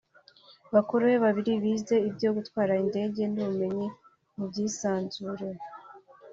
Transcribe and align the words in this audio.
bakuru 0.73 1.01
be 1.09 1.17
babiri 1.25 1.51
bize 1.63 1.95
ibyo 2.09 2.29
gutwara 2.37 2.73
indege 2.83 3.21
n’ubumenyi 3.33 3.87
mu 4.35 4.43
by’isanzure 4.49 5.45